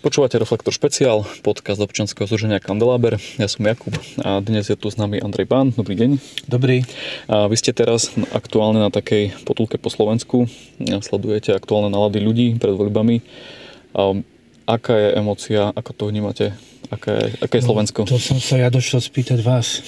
Počúvate 0.00 0.40
Reflektor 0.40 0.72
špeciál, 0.72 1.28
podcast 1.44 1.76
občanského 1.76 2.24
združenia 2.24 2.56
Kandeláber. 2.56 3.20
Ja 3.36 3.44
som 3.52 3.68
Jakub 3.68 3.92
a 4.24 4.40
dnes 4.40 4.72
je 4.72 4.72
tu 4.72 4.88
s 4.88 4.96
nami 4.96 5.20
Andrej 5.20 5.44
Bán. 5.44 5.76
Dobrý 5.76 5.92
deň. 5.92 6.10
Dobrý. 6.48 6.88
A 7.28 7.44
vy 7.52 7.56
ste 7.60 7.76
teraz 7.76 8.08
aktuálne 8.32 8.80
na 8.80 8.88
takej 8.88 9.44
potulke 9.44 9.76
po 9.76 9.92
Slovensku. 9.92 10.48
Sledujete 10.80 11.52
aktuálne 11.52 11.92
nálady 11.92 12.16
ľudí 12.16 12.56
pred 12.56 12.72
voľbami. 12.72 13.20
A 13.92 14.16
aká 14.64 14.96
je 14.96 15.08
emocia, 15.20 15.68
ako 15.68 15.92
to 15.92 16.04
vnímate? 16.08 16.56
Aké 16.88 17.36
aké 17.36 17.60
je 17.60 17.68
no, 17.68 17.76
Slovensko? 17.76 18.08
No, 18.08 18.16
to 18.16 18.16
som 18.16 18.40
sa 18.40 18.56
ja 18.56 18.72
došiel 18.72 19.04
spýtať 19.04 19.44
vás. 19.44 19.84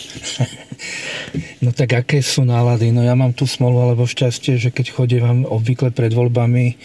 no 1.65 1.73
tak 1.73 2.05
aké 2.05 2.21
sú 2.21 2.45
nálady? 2.45 2.93
No 2.93 3.01
ja 3.01 3.17
mám 3.17 3.33
tu 3.33 3.49
smolu 3.49 3.81
alebo 3.81 4.05
šťastie, 4.05 4.61
že 4.61 4.69
keď 4.77 4.93
chodím 4.93 5.49
obvykle 5.49 5.89
pred 5.89 6.13
voľbami, 6.13 6.77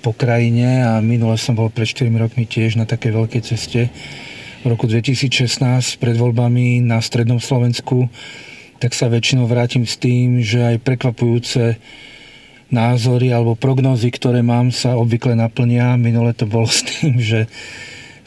po 0.00 0.14
krajine 0.14 0.86
a 0.86 1.02
minule 1.02 1.34
som 1.38 1.58
bol 1.58 1.68
pred 1.68 1.90
4 1.90 2.08
rokmi 2.10 2.46
tiež 2.46 2.78
na 2.78 2.86
takej 2.86 3.12
veľkej 3.14 3.42
ceste 3.42 3.90
v 4.62 4.64
roku 4.66 4.90
2016 4.90 6.02
pred 6.02 6.16
voľbami 6.18 6.82
na 6.82 6.98
strednom 6.98 7.38
Slovensku, 7.38 8.10
tak 8.82 8.94
sa 8.94 9.06
väčšinou 9.06 9.46
vrátim 9.46 9.86
s 9.86 9.98
tým, 9.98 10.42
že 10.42 10.74
aj 10.74 10.82
prekvapujúce 10.82 11.78
názory 12.68 13.32
alebo 13.32 13.56
prognózy, 13.58 14.10
ktoré 14.12 14.42
mám, 14.44 14.74
sa 14.74 14.98
obvykle 14.98 15.34
naplnia. 15.38 15.96
Minule 15.96 16.34
to 16.34 16.44
bolo 16.44 16.68
s 16.68 16.84
tým, 16.84 17.18
že 17.30 17.46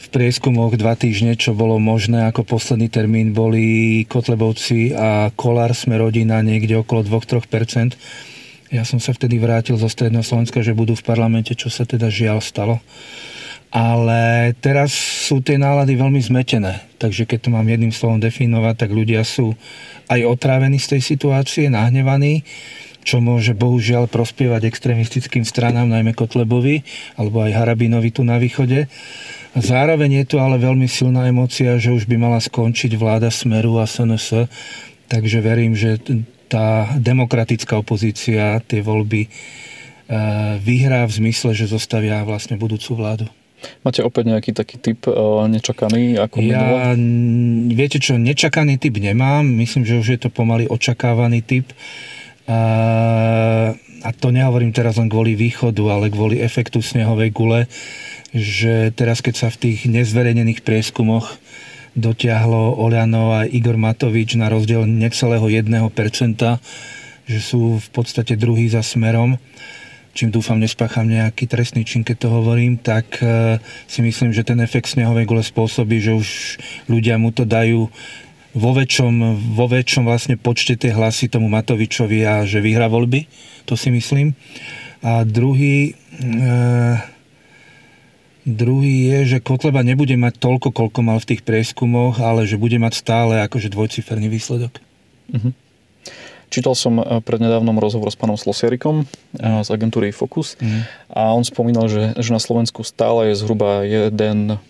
v 0.02 0.06
prieskumoch 0.12 0.76
dva 0.76 0.96
týždne, 0.96 1.36
čo 1.36 1.56
bolo 1.56 1.80
možné, 1.80 2.28
ako 2.28 2.44
posledný 2.44 2.88
termín 2.92 3.32
boli 3.32 4.04
Kotlebovci 4.08 4.92
a 4.92 5.32
Kolár 5.32 5.72
sme 5.72 5.96
rodina 6.00 6.40
niekde 6.44 6.80
okolo 6.80 7.04
2-3%. 7.06 7.96
Ja 8.72 8.88
som 8.88 8.96
sa 8.96 9.12
vtedy 9.12 9.36
vrátil 9.36 9.76
zo 9.76 9.84
Stredného 9.84 10.24
Slovenska, 10.24 10.64
že 10.64 10.72
budú 10.72 10.96
v 10.96 11.04
parlamente, 11.04 11.52
čo 11.52 11.68
sa 11.68 11.84
teda 11.84 12.08
žiaľ 12.08 12.40
stalo. 12.40 12.80
Ale 13.68 14.52
teraz 14.64 14.96
sú 14.96 15.44
tie 15.44 15.60
nálady 15.60 15.92
veľmi 15.92 16.16
zmetené. 16.16 16.80
Takže 16.96 17.28
keď 17.28 17.38
to 17.44 17.50
mám 17.52 17.68
jedným 17.68 17.92
slovom 17.92 18.16
definovať, 18.16 18.74
tak 18.80 18.90
ľudia 18.96 19.20
sú 19.28 19.52
aj 20.08 20.24
otrávení 20.24 20.80
z 20.80 20.96
tej 20.96 21.02
situácie, 21.04 21.68
nahnevaní, 21.68 22.48
čo 23.04 23.20
môže 23.20 23.52
bohužiaľ 23.52 24.08
prospievať 24.08 24.64
extrémistickým 24.72 25.44
stranám, 25.44 25.92
najmä 25.92 26.16
Kotlebovi, 26.16 26.80
alebo 27.20 27.44
aj 27.44 27.52
Harabinovi 27.52 28.08
tu 28.08 28.24
na 28.24 28.40
východe. 28.40 28.88
Zároveň 29.52 30.24
je 30.24 30.32
tu 30.32 30.36
ale 30.40 30.56
veľmi 30.56 30.88
silná 30.88 31.28
emocia, 31.28 31.76
že 31.76 31.92
už 31.92 32.08
by 32.08 32.16
mala 32.16 32.40
skončiť 32.40 32.96
vláda 32.96 33.28
Smeru 33.28 33.76
a 33.76 33.84
SNS, 33.84 34.48
takže 35.12 35.44
verím, 35.44 35.76
že 35.76 36.00
tá 36.52 36.92
demokratická 37.00 37.80
opozícia 37.80 38.60
tie 38.68 38.84
voľby 38.84 39.24
e, 39.24 39.28
vyhrá 40.60 41.08
v 41.08 41.12
zmysle, 41.24 41.56
že 41.56 41.72
zostavia 41.72 42.20
vlastne 42.28 42.60
budúcu 42.60 42.92
vládu. 42.92 43.26
Máte 43.80 44.04
opäť 44.04 44.36
nejaký 44.36 44.52
taký 44.52 44.76
typ 44.76 45.08
e, 45.08 45.16
nečakaný 45.48 46.20
ako 46.20 46.44
Ja, 46.44 46.92
viete 47.72 47.96
čo, 47.96 48.20
nečakaný 48.20 48.76
typ 48.76 49.00
nemám. 49.00 49.48
Myslím, 49.48 49.88
že 49.88 49.96
už 49.96 50.08
je 50.12 50.20
to 50.20 50.28
pomaly 50.28 50.68
očakávaný 50.68 51.40
typ. 51.40 51.72
A, 52.44 52.60
a 54.04 54.10
to 54.12 54.28
nehovorím 54.34 54.76
teraz 54.76 55.00
len 55.00 55.08
kvôli 55.08 55.32
východu, 55.32 55.82
ale 55.88 56.12
kvôli 56.12 56.42
efektu 56.42 56.84
snehovej 56.84 57.32
gule, 57.32 57.60
že 58.34 58.92
teraz 58.92 59.24
keď 59.24 59.46
sa 59.46 59.48
v 59.48 59.70
tých 59.70 59.88
nezverejnených 59.88 60.60
prieskumoch 60.66 61.38
dotiahlo 61.92 62.78
Oliano 62.80 63.36
a 63.36 63.44
Igor 63.44 63.76
Matovič 63.76 64.36
na 64.40 64.48
rozdiel 64.48 64.88
necelého 64.88 65.44
1%, 65.44 65.68
že 67.28 67.38
sú 67.38 67.78
v 67.78 67.88
podstate 67.92 68.36
druhý 68.36 68.68
za 68.72 68.80
smerom 68.80 69.36
čím 70.12 70.28
dúfam 70.28 70.60
nespácham 70.60 71.08
nejaký 71.08 71.48
trestný 71.48 71.88
čin, 71.88 72.04
keď 72.04 72.16
to 72.24 72.28
hovorím, 72.28 72.76
tak 72.76 73.16
e, 73.20 73.56
si 73.88 74.04
myslím, 74.04 74.32
že 74.32 74.44
ten 74.44 74.60
efekt 74.60 74.92
snehovej 74.92 75.24
gule 75.24 75.40
spôsobí, 75.40 75.98
že 76.04 76.12
už 76.12 76.28
ľudia 76.88 77.16
mu 77.16 77.32
to 77.32 77.48
dajú 77.48 77.88
vo 78.52 78.70
väčšom, 78.76 79.12
vo 79.56 79.66
väčšom 79.66 80.04
vlastne 80.04 80.36
počte 80.36 80.76
tie 80.76 80.92
hlasy 80.92 81.32
tomu 81.32 81.48
Matovičovi 81.48 82.20
a 82.28 82.44
že 82.44 82.60
vyhra 82.60 82.92
voľby, 82.92 83.24
to 83.64 83.72
si 83.80 83.88
myslím. 83.88 84.36
A 85.00 85.24
druhý, 85.24 85.96
e, 86.20 86.32
Druhý 88.42 89.06
je, 89.06 89.18
že 89.36 89.44
Kotleba 89.44 89.86
nebude 89.86 90.18
mať 90.18 90.42
toľko, 90.42 90.74
koľko 90.74 91.00
mal 91.06 91.18
v 91.22 91.28
tých 91.34 91.46
prieskumoch, 91.46 92.18
ale 92.18 92.42
že 92.42 92.58
bude 92.58 92.74
mať 92.74 92.98
stále 92.98 93.38
akože 93.46 93.70
dvojciferný 93.70 94.26
výsledok. 94.26 94.82
Uh-huh. 95.30 95.54
Čítal 96.52 96.76
som 96.76 97.00
eh, 97.00 97.24
prednedávnom 97.24 97.80
rozhovor 97.80 98.12
s 98.12 98.20
pánom 98.20 98.36
Slosierikom 98.36 99.08
mm. 99.40 99.64
z 99.64 99.68
agentúry 99.72 100.12
Focus 100.12 100.60
mm. 100.60 101.08
a 101.08 101.32
on 101.32 101.40
spomínal, 101.48 101.88
že, 101.88 102.12
že 102.20 102.28
na 102.28 102.36
Slovensku 102.36 102.84
stále 102.84 103.32
je 103.32 103.40
zhruba 103.40 103.88
1,2-3 103.88 104.60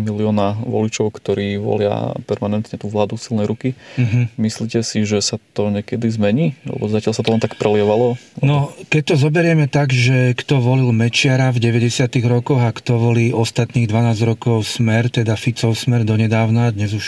milióna 0.00 0.64
voličov, 0.64 1.12
ktorí 1.12 1.60
volia 1.60 2.16
permanentne 2.24 2.80
tú 2.80 2.88
vládu 2.88 3.20
silnej 3.20 3.44
ruky. 3.44 3.76
Mm-hmm. 4.00 4.24
Myslíte 4.40 4.80
si, 4.80 5.04
že 5.04 5.20
sa 5.20 5.36
to 5.52 5.68
niekedy 5.68 6.08
zmení? 6.08 6.56
Lebo 6.64 6.88
zatiaľ 6.88 7.12
sa 7.12 7.20
to 7.20 7.36
len 7.36 7.42
tak 7.42 7.60
prelievalo? 7.60 8.16
No, 8.40 8.72
keď 8.88 9.12
to 9.12 9.14
zoberieme 9.20 9.68
tak, 9.68 9.92
že 9.92 10.32
kto 10.32 10.64
volil 10.64 10.88
Mečiara 10.96 11.52
v 11.52 11.60
90. 11.60 12.08
rokoch 12.24 12.64
a 12.64 12.72
kto 12.72 12.96
volí 12.96 13.36
ostatných 13.36 13.84
12 13.84 14.24
rokov 14.24 14.64
Smer, 14.64 15.12
teda 15.12 15.36
Ficov 15.36 15.76
Smer 15.76 16.08
donedávna, 16.08 16.72
dnes 16.72 16.96
už 16.96 17.06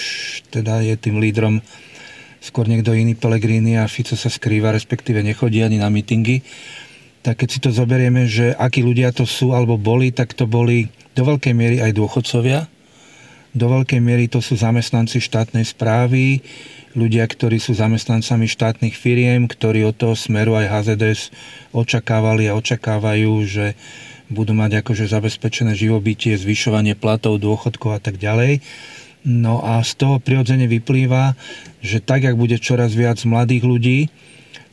teda 0.52 0.84
je 0.84 1.00
tým 1.00 1.16
lídrom 1.16 1.64
skôr 2.42 2.66
niekto 2.66 2.90
iný 2.90 3.14
Pelegrini 3.14 3.78
a 3.78 3.86
Fico 3.86 4.18
sa 4.18 4.26
skrýva, 4.26 4.74
respektíve 4.74 5.22
nechodí 5.22 5.62
ani 5.62 5.78
na 5.78 5.86
mítingy. 5.86 6.42
Tak 7.22 7.46
keď 7.46 7.48
si 7.48 7.58
to 7.62 7.70
zoberieme, 7.70 8.26
že 8.26 8.50
akí 8.58 8.82
ľudia 8.82 9.14
to 9.14 9.22
sú 9.22 9.54
alebo 9.54 9.78
boli, 9.78 10.10
tak 10.10 10.34
to 10.34 10.50
boli 10.50 10.90
do 11.14 11.22
veľkej 11.22 11.54
miery 11.54 11.78
aj 11.78 11.94
dôchodcovia. 11.94 12.66
Do 13.54 13.70
veľkej 13.70 14.00
miery 14.02 14.26
to 14.26 14.42
sú 14.42 14.58
zamestnanci 14.58 15.22
štátnej 15.22 15.62
správy, 15.62 16.42
ľudia, 16.98 17.24
ktorí 17.24 17.60
sú 17.60 17.76
zamestnancami 17.76 18.48
štátnych 18.48 18.96
firiem, 18.96 19.46
ktorí 19.46 19.84
od 19.86 19.96
toho 19.96 20.16
smeru 20.16 20.56
aj 20.58 20.72
HZDS 20.72 21.30
očakávali 21.70 22.48
a 22.48 22.56
očakávajú, 22.56 23.32
že 23.44 23.66
budú 24.32 24.56
mať 24.56 24.80
akože 24.80 25.04
zabezpečené 25.12 25.76
živobytie, 25.76 26.32
zvyšovanie 26.40 26.96
platov, 26.96 27.36
dôchodkov 27.36 27.96
a 27.96 28.00
tak 28.00 28.16
ďalej. 28.16 28.64
No 29.22 29.62
a 29.62 29.78
z 29.86 29.94
toho 30.02 30.16
prirodzene 30.18 30.66
vyplýva, 30.66 31.38
že 31.78 32.02
tak, 32.02 32.26
ak 32.26 32.34
bude 32.34 32.58
čoraz 32.58 32.90
viac 32.94 33.22
mladých 33.22 33.62
ľudí, 33.62 33.98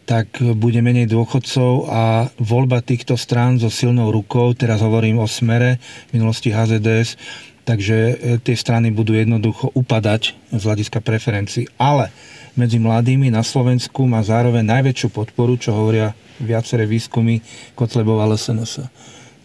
tak 0.09 0.41
bude 0.41 0.81
menej 0.81 1.05
dôchodcov 1.05 1.85
a 1.85 2.33
voľba 2.41 2.81
týchto 2.81 3.13
strán 3.13 3.61
so 3.61 3.69
silnou 3.69 4.09
rukou, 4.09 4.57
teraz 4.57 4.81
hovorím 4.81 5.21
o 5.21 5.29
smere, 5.29 5.77
v 6.09 6.17
minulosti 6.17 6.49
HZDS, 6.49 7.13
takže 7.61 7.97
e, 7.97 8.13
tie 8.41 8.57
strany 8.57 8.89
budú 8.89 9.13
jednoducho 9.13 9.69
upadať 9.77 10.33
z 10.49 10.61
hľadiska 10.65 11.05
preferencií. 11.05 11.69
Ale 11.77 12.09
medzi 12.57 12.81
mladými 12.81 13.29
na 13.29 13.45
Slovensku 13.45 14.09
má 14.09 14.25
zároveň 14.25 14.65
najväčšiu 14.65 15.13
podporu, 15.13 15.61
čo 15.61 15.77
hovoria 15.77 16.17
viaceré 16.41 16.89
výskumy 16.89 17.45
Kotlebova 17.77 18.25
LSNS. 18.33 18.89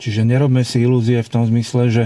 Čiže 0.01 0.25
nerobme 0.25 0.65
si 0.65 0.81
ilúzie 0.81 1.21
v 1.21 1.29
tom 1.29 1.45
zmysle, 1.45 1.93
že 1.93 2.05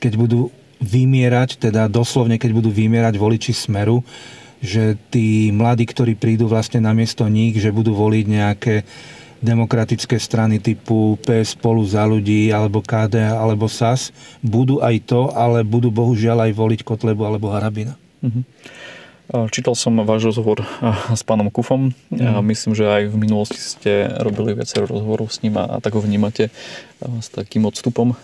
keď 0.00 0.12
budú 0.16 0.48
vymierať, 0.80 1.60
teda 1.70 1.86
doslovne, 1.86 2.40
keď 2.40 2.50
budú 2.56 2.72
vymierať 2.72 3.14
voliči 3.20 3.52
Smeru, 3.52 4.00
že 4.60 4.96
tí 5.08 5.48
mladí, 5.52 5.88
ktorí 5.88 6.16
prídu 6.16 6.48
vlastne 6.48 6.84
na 6.84 6.92
miesto 6.92 7.24
nich, 7.28 7.56
že 7.56 7.72
budú 7.72 7.96
voliť 7.96 8.24
nejaké 8.28 8.74
demokratické 9.40 10.20
strany 10.20 10.60
typu 10.60 11.16
PS 11.24 11.56
spolu 11.56 11.80
za 11.88 12.04
ľudí, 12.04 12.52
alebo 12.52 12.84
KD, 12.84 13.24
alebo 13.24 13.72
SAS, 13.72 14.12
budú 14.44 14.84
aj 14.84 15.00
to, 15.08 15.32
ale 15.32 15.64
budú 15.64 15.88
bohužiaľ 15.88 16.48
aj 16.48 16.52
voliť 16.52 16.80
Kotlebu 16.84 17.24
alebo 17.24 17.48
Harabina. 17.48 17.96
Mm-hmm. 18.20 18.44
Čítal 19.30 19.78
som 19.78 19.94
váš 20.02 20.34
rozhovor 20.34 20.66
s 21.18 21.22
pánom 21.22 21.54
Kufom. 21.54 21.94
Mm. 22.10 22.42
Myslím, 22.50 22.74
že 22.74 22.90
aj 22.90 23.02
v 23.14 23.16
minulosti 23.16 23.62
ste 23.62 24.10
robili 24.18 24.58
viacero 24.58 24.90
rozhovorov 24.90 25.30
s 25.30 25.46
ním 25.46 25.54
a 25.54 25.78
tak 25.78 25.94
ho 25.94 26.02
vnímate 26.02 26.50
s 26.98 27.28
takým 27.30 27.62
odstupom. 27.62 28.18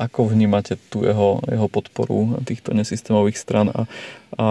Ako 0.00 0.32
vnímate 0.32 0.80
tú 0.88 1.04
jeho, 1.04 1.44
jeho 1.44 1.68
podporu 1.68 2.40
týchto 2.42 2.72
nesystémových 2.72 3.36
stran 3.36 3.68
a, 3.68 3.84
a 4.34 4.46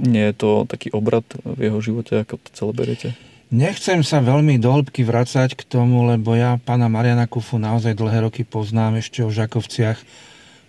nie 0.00 0.32
je 0.32 0.34
to 0.34 0.50
taký 0.66 0.90
obrad 0.90 1.22
v 1.44 1.70
jeho 1.70 1.78
živote, 1.78 2.24
ako 2.24 2.40
to 2.40 2.50
celé 2.56 2.72
beriete? 2.72 3.08
Nechcem 3.50 4.00
sa 4.06 4.22
veľmi 4.22 4.62
do 4.62 4.70
hĺbky 4.70 5.02
vracať 5.02 5.58
k 5.58 5.62
tomu, 5.66 6.06
lebo 6.06 6.38
ja 6.38 6.56
pána 6.62 6.86
Mariana 6.86 7.26
Kufu 7.26 7.58
naozaj 7.58 7.98
dlhé 7.98 8.30
roky 8.30 8.46
poznám. 8.46 9.02
Ešte 9.02 9.26
o 9.26 9.30
Žakovciach 9.30 9.98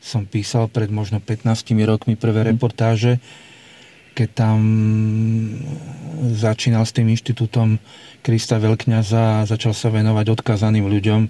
som 0.02 0.26
písal 0.26 0.66
pred 0.66 0.90
možno 0.90 1.22
15 1.22 1.46
rokmi 1.86 2.18
prvé 2.18 2.42
mm. 2.52 2.58
Keď 4.12 4.30
tam 4.36 4.58
začínal 6.36 6.84
s 6.84 6.94
tým 6.94 7.10
inštitútom 7.12 7.80
Krista 8.22 8.62
Veľkňaza 8.62 9.42
a 9.42 9.48
začal 9.48 9.74
sa 9.74 9.90
venovať 9.90 10.30
odkazaným 10.38 10.86
ľuďom 10.86 11.22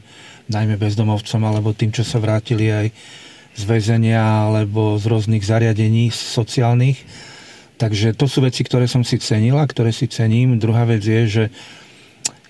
najmä 0.51 0.75
bezdomovcom 0.75 1.41
alebo 1.47 1.71
tým, 1.71 1.95
čo 1.95 2.03
sa 2.03 2.19
vrátili 2.19 2.67
aj 2.67 2.87
z 3.55 3.63
väzenia 3.63 4.47
alebo 4.47 4.99
z 4.99 5.07
rôznych 5.07 5.43
zariadení 5.43 6.11
sociálnych. 6.11 6.99
Takže 7.79 8.13
to 8.13 8.29
sú 8.29 8.45
veci, 8.45 8.61
ktoré 8.61 8.85
som 8.85 9.01
si 9.01 9.17
cenil 9.17 9.57
a 9.57 9.65
ktoré 9.65 9.89
si 9.89 10.05
cením. 10.05 10.61
Druhá 10.61 10.85
vec 10.85 11.01
je, 11.01 11.21
že 11.25 11.43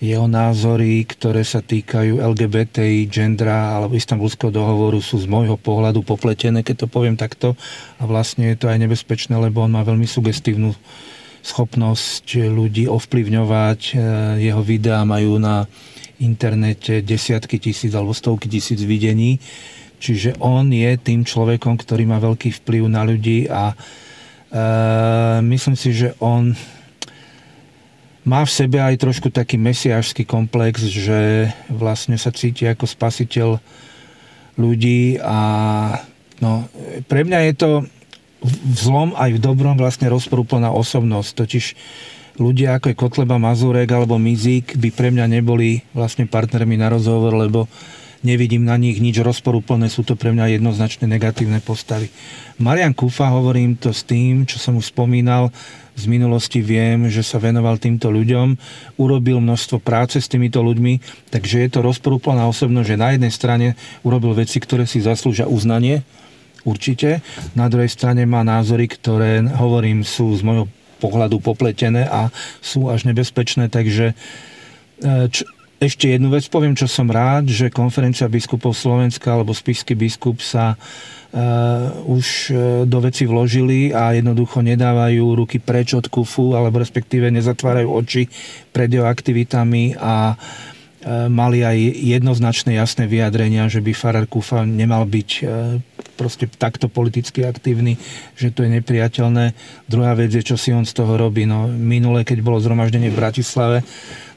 jeho 0.02 0.26
názory, 0.26 1.06
ktoré 1.06 1.46
sa 1.46 1.62
týkajú 1.62 2.18
LGBTI, 2.18 3.06
gendra 3.06 3.78
alebo 3.78 3.94
istambulského 3.94 4.50
dohovoru 4.50 4.98
sú 4.98 5.22
z 5.22 5.30
môjho 5.30 5.54
pohľadu 5.54 6.02
popletené, 6.02 6.66
keď 6.66 6.84
to 6.84 6.86
poviem 6.90 7.14
takto. 7.14 7.54
A 8.02 8.10
vlastne 8.10 8.50
je 8.50 8.58
to 8.58 8.66
aj 8.66 8.82
nebezpečné, 8.82 9.38
lebo 9.38 9.62
on 9.62 9.70
má 9.70 9.86
veľmi 9.86 10.10
sugestívnu 10.10 10.74
schopnosť 11.46 12.50
ľudí 12.50 12.90
ovplyvňovať. 12.90 13.80
E, 13.80 13.92
jeho 14.42 14.62
videá 14.66 15.06
majú 15.06 15.38
na 15.38 15.70
internete 16.18 16.98
desiatky 16.98 17.62
tisíc 17.62 17.94
alebo 17.94 18.10
stovky 18.10 18.50
tisíc 18.50 18.82
videní. 18.82 19.38
Čiže 20.02 20.42
on 20.42 20.66
je 20.74 20.98
tým 20.98 21.22
človekom, 21.22 21.78
ktorý 21.78 22.10
má 22.10 22.18
veľký 22.18 22.50
vplyv 22.58 22.90
na 22.90 23.06
ľudí 23.06 23.46
a 23.46 23.70
e, 23.70 23.74
myslím 25.46 25.78
si, 25.78 25.94
že 25.94 26.18
on 26.18 26.58
má 28.22 28.46
v 28.46 28.54
sebe 28.54 28.78
aj 28.78 29.02
trošku 29.02 29.34
taký 29.34 29.58
mesiášsky 29.58 30.22
komplex, 30.22 30.86
že 30.86 31.50
vlastne 31.66 32.14
sa 32.14 32.30
cíti 32.30 32.66
ako 32.70 32.86
spasiteľ 32.86 33.58
ľudí 34.54 35.18
a 35.18 35.38
no, 36.38 36.68
pre 37.10 37.26
mňa 37.26 37.38
je 37.50 37.54
to 37.56 37.70
v 38.42 38.74
zlom 38.74 39.14
aj 39.14 39.38
v 39.38 39.42
dobrom 39.42 39.78
vlastne 39.78 40.10
rozporúplná 40.10 40.70
osobnosť. 40.70 41.30
Totiž 41.34 41.64
ľudia 42.38 42.78
ako 42.78 42.90
je 42.90 43.00
Kotleba 43.00 43.38
Mazurek 43.38 43.90
alebo 43.90 44.18
Mizik 44.18 44.74
by 44.78 44.90
pre 44.90 45.14
mňa 45.14 45.26
neboli 45.30 45.82
vlastne 45.94 46.26
partnermi 46.26 46.78
na 46.78 46.90
rozhovor, 46.90 47.34
lebo 47.38 47.70
nevidím 48.22 48.66
na 48.66 48.78
nich 48.78 49.02
nič 49.02 49.18
rozporúplné, 49.18 49.90
sú 49.90 50.06
to 50.06 50.14
pre 50.14 50.30
mňa 50.30 50.58
jednoznačne 50.58 51.10
negatívne 51.10 51.58
postavy. 51.62 52.08
Marian 52.62 52.94
Kufa, 52.94 53.30
hovorím 53.30 53.74
to 53.74 53.90
s 53.90 54.06
tým, 54.06 54.46
čo 54.46 54.62
som 54.62 54.78
už 54.78 54.94
spomínal, 54.94 55.50
z 55.92 56.08
minulosti 56.08 56.64
viem, 56.64 57.12
že 57.12 57.20
sa 57.20 57.36
venoval 57.36 57.76
týmto 57.76 58.08
ľuďom, 58.08 58.56
urobil 58.96 59.44
množstvo 59.44 59.76
práce 59.84 60.16
s 60.16 60.30
týmito 60.30 60.64
ľuďmi, 60.64 61.28
takže 61.28 61.68
je 61.68 61.68
to 61.68 61.84
rozporúplná 61.84 62.48
osobnosť, 62.48 62.88
že 62.88 63.02
na 63.02 63.08
jednej 63.12 63.32
strane 63.32 63.66
urobil 64.00 64.32
veci, 64.32 64.56
ktoré 64.56 64.88
si 64.88 65.04
zaslúžia 65.04 65.44
uznanie, 65.44 66.00
určite, 66.64 67.20
na 67.52 67.68
druhej 67.68 67.92
strane 67.92 68.24
má 68.24 68.40
názory, 68.40 68.88
ktoré, 68.88 69.44
hovorím, 69.44 70.06
sú 70.06 70.32
z 70.32 70.40
môjho 70.46 70.66
pohľadu 71.02 71.42
popletené 71.42 72.06
a 72.06 72.30
sú 72.62 72.86
až 72.86 73.04
nebezpečné, 73.10 73.66
takže 73.66 74.14
e, 74.14 75.26
č- 75.28 75.44
ešte 75.82 76.14
jednu 76.14 76.30
vec 76.30 76.46
poviem, 76.46 76.78
čo 76.78 76.86
som 76.86 77.10
rád, 77.10 77.50
že 77.50 77.66
konferencia 77.66 78.30
biskupov 78.30 78.78
Slovenska 78.78 79.34
alebo 79.34 79.50
spisky 79.50 79.98
biskup 79.98 80.38
sa 80.38 80.78
uh, 80.78 81.90
už 82.06 82.26
uh, 82.54 82.56
do 82.86 83.02
veci 83.02 83.26
vložili 83.26 83.90
a 83.90 84.14
jednoducho 84.14 84.62
nedávajú 84.62 85.34
ruky 85.34 85.58
preč 85.58 85.98
od 85.98 86.06
kufu 86.06 86.54
alebo 86.54 86.78
respektíve 86.78 87.34
nezatvárajú 87.34 87.90
oči 87.90 88.30
pred 88.70 88.94
jeho 88.94 89.10
aktivitami 89.10 89.98
a 89.98 90.38
uh, 90.38 91.26
mali 91.26 91.66
aj 91.66 91.78
jednoznačné 91.98 92.78
jasné 92.78 93.10
vyjadrenia, 93.10 93.66
že 93.66 93.82
by 93.82 93.90
Farar 93.90 94.30
Kufa 94.30 94.62
nemal 94.62 95.02
byť 95.02 95.30
proste 96.14 96.46
takto 96.46 96.86
politicky 96.86 97.42
aktívny, 97.42 97.98
že 98.38 98.54
to 98.54 98.62
je 98.62 98.70
nepriateľné. 98.78 99.50
Druhá 99.90 100.14
vec 100.14 100.30
je, 100.30 100.46
čo 100.46 100.54
si 100.54 100.70
on 100.70 100.86
z 100.86 100.94
toho 100.94 101.18
robí. 101.18 101.42
No, 101.42 101.66
minule, 101.66 102.22
keď 102.22 102.38
bolo 102.38 102.62
zhromaždenie 102.62 103.10
v 103.10 103.18
Bratislave, 103.18 103.82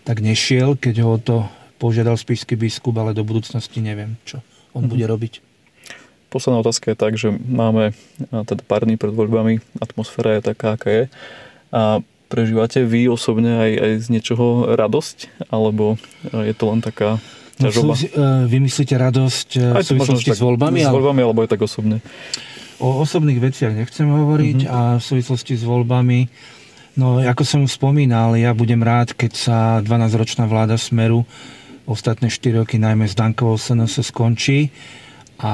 tak 0.05 0.21
nešiel, 0.21 0.77
keď 0.77 0.95
ho 1.01 1.17
to 1.17 1.37
požiadal 1.81 2.15
spísky 2.15 2.55
biskup, 2.55 2.95
ale 3.01 3.17
do 3.17 3.25
budúcnosti 3.25 3.83
neviem, 3.83 4.15
čo 4.23 4.39
on 4.71 4.85
mm-hmm. 4.85 4.91
bude 4.93 5.05
robiť. 5.09 5.33
Posledná 6.29 6.61
otázka 6.61 6.93
je 6.93 6.97
tak, 6.97 7.13
že 7.15 7.31
máme 7.31 7.95
teda 8.29 8.61
pár 8.63 8.85
dní 8.85 8.95
pred 8.95 9.11
voľbami, 9.11 9.59
atmosféra 9.79 10.39
je 10.39 10.51
taká, 10.51 10.75
aká 10.75 10.89
je. 10.91 11.03
A 11.71 12.03
prežívate 12.27 12.83
vy 12.83 13.07
osobne 13.07 13.55
aj, 13.55 13.71
aj 13.79 13.91
z 14.03 14.07
niečoho 14.11 14.75
radosť? 14.75 15.47
Alebo 15.47 15.95
je 16.27 16.53
to 16.55 16.63
len 16.71 16.79
taká 16.83 17.19
No, 17.55 17.71
sú, 17.71 17.87
vymyslíte 18.51 18.99
radosť 18.99 19.79
aj 19.79 19.83
v 19.87 19.89
súvislosti 19.95 20.35
s 20.35 20.43
voľbami? 20.43 20.83
S 20.83 20.91
voľbami, 20.91 21.23
alebo 21.23 21.39
je 21.39 21.55
tak 21.55 21.63
osobne? 21.63 22.03
O 22.83 22.99
osobných 22.99 23.39
veciach 23.39 23.71
nechcem 23.71 24.11
hovoriť 24.11 24.67
mm-hmm. 24.67 24.75
a 24.75 24.99
v 24.99 25.03
súvislosti 25.07 25.55
s 25.55 25.63
voľbami 25.63 26.27
No, 26.95 27.19
ako 27.19 27.43
som 27.43 27.61
spomínal, 27.67 28.39
ja 28.39 28.55
budem 28.55 28.79
rád, 28.79 29.11
keď 29.11 29.31
sa 29.35 29.57
12-ročná 29.83 30.47
vláda 30.47 30.79
Smeru 30.79 31.27
ostatné 31.83 32.31
4 32.31 32.63
roky 32.63 32.79
najmä 32.79 33.03
s 33.03 33.19
Dankovou 33.19 33.59
SNS 33.59 34.15
skončí 34.15 34.71
a 35.35 35.53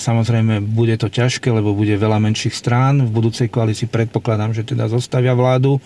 samozrejme 0.00 0.64
bude 0.64 0.96
to 0.96 1.12
ťažké, 1.12 1.52
lebo 1.52 1.76
bude 1.76 1.92
veľa 1.92 2.16
menších 2.16 2.56
strán. 2.56 3.04
V 3.04 3.12
budúcej 3.12 3.52
koalícii 3.52 3.84
predpokladám, 3.84 4.56
že 4.56 4.64
teda 4.64 4.88
zostavia 4.88 5.36
vládu, 5.36 5.76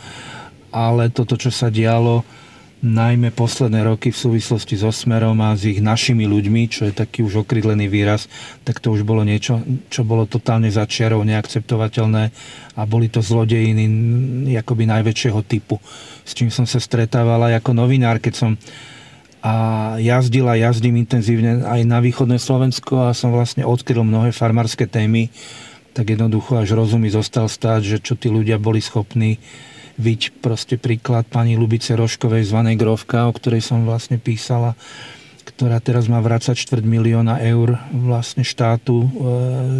ale 0.70 1.10
toto, 1.10 1.34
čo 1.34 1.50
sa 1.50 1.66
dialo, 1.66 2.22
najmä 2.84 3.32
posledné 3.32 3.80
roky 3.88 4.12
v 4.12 4.20
súvislosti 4.20 4.76
so 4.76 4.92
Smerom 4.92 5.40
a 5.40 5.56
s 5.56 5.64
ich 5.64 5.80
našimi 5.80 6.28
ľuďmi, 6.28 6.68
čo 6.68 6.84
je 6.84 6.92
taký 6.92 7.24
už 7.24 7.48
okrydlený 7.48 7.88
výraz, 7.88 8.28
tak 8.68 8.84
to 8.84 8.92
už 8.92 9.00
bolo 9.00 9.24
niečo, 9.24 9.64
čo 9.88 10.04
bolo 10.04 10.28
totálne 10.28 10.68
začiarov 10.68 11.24
neakceptovateľné 11.24 12.24
a 12.76 12.82
boli 12.84 13.08
to 13.08 13.24
zlodejiny 13.24 14.52
akoby 14.60 14.84
najväčšieho 14.92 15.40
typu, 15.48 15.80
s 16.22 16.36
čím 16.36 16.52
som 16.52 16.68
sa 16.68 16.76
stretával 16.76 17.48
aj 17.48 17.64
ako 17.64 17.72
novinár, 17.72 18.20
keď 18.20 18.34
som 18.36 18.52
a 19.46 19.94
jazdil 20.02 20.50
a 20.50 20.58
jazdím 20.58 20.98
intenzívne 20.98 21.62
aj 21.62 21.86
na 21.86 22.02
východné 22.02 22.34
Slovensko 22.34 23.06
a 23.06 23.14
som 23.14 23.30
vlastne 23.30 23.62
odkryl 23.62 24.02
mnohé 24.02 24.34
farmárske 24.34 24.90
témy, 24.90 25.30
tak 25.94 26.12
jednoducho 26.12 26.58
až 26.58 26.74
rozumí 26.74 27.08
zostal 27.14 27.46
stáť, 27.46 27.80
že 27.86 27.96
čo 28.02 28.18
tí 28.18 28.26
ľudia 28.26 28.58
boli 28.58 28.82
schopní 28.82 29.38
Viď 29.96 30.36
proste 30.44 30.76
príklad 30.76 31.24
pani 31.24 31.56
Lubice 31.56 31.96
Roškovej 31.96 32.44
zvanej 32.44 32.76
Grovka, 32.76 33.24
o 33.28 33.32
ktorej 33.32 33.64
som 33.64 33.88
vlastne 33.88 34.20
písala, 34.20 34.76
ktorá 35.56 35.80
teraz 35.80 36.04
má 36.04 36.20
vrácať 36.20 36.52
čtvrt 36.52 36.84
milióna 36.84 37.40
eur 37.40 37.80
vlastne 37.88 38.44
štátu 38.44 38.92
e, 38.92 39.08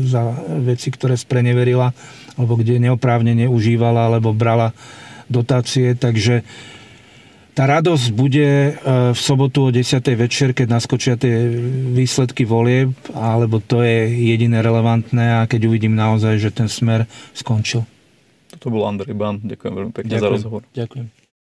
za 0.09 0.33
veci, 0.65 0.89
ktoré 0.89 1.21
spreneverila, 1.21 1.93
alebo 2.41 2.57
kde 2.57 2.81
neoprávne 2.81 3.37
neužívala, 3.37 4.09
alebo 4.09 4.33
brala 4.33 4.73
dotácie, 5.29 5.93
takže 5.93 6.49
tá 7.53 7.69
radosť 7.69 8.07
bude 8.17 8.49
e, 8.49 8.73
v 9.13 9.21
sobotu 9.21 9.69
o 9.69 9.75
10. 9.75 10.01
večer, 10.17 10.57
keď 10.57 10.81
naskočia 10.81 11.21
tie 11.21 11.45
výsledky 11.93 12.49
volieb, 12.49 12.97
alebo 13.13 13.61
to 13.61 13.85
je 13.85 14.13
jediné 14.33 14.65
relevantné 14.65 15.45
a 15.45 15.49
keď 15.49 15.69
uvidím 15.69 15.93
naozaj, 15.93 16.41
že 16.41 16.57
ten 16.57 16.73
smer 16.73 17.05
skončil. 17.37 17.85
To 18.61 18.67
bol 18.71 18.87
Andrej 18.87 19.15
Ban. 19.17 19.43
Ďakujem 19.43 19.73
veľmi 19.75 19.93
pekne 19.93 20.11
Ďakujem. 20.15 20.23
za 20.23 20.29
rozhovor. 20.31 20.63
Ďakujem. 20.73 21.07